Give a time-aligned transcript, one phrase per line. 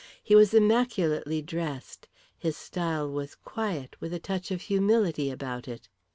[0.23, 5.89] He was immaculately dressed; his style was quiet, with a touch of humility about it.